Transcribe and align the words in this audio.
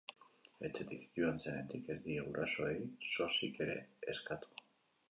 Etxetik 0.69 1.03
joan 1.19 1.37
zenetik 1.43 1.91
ez 1.97 1.99
die 2.07 2.17
gurasoei 2.31 2.73
sosik 3.13 3.65
ere 3.69 3.79
eskatu. 4.17 4.57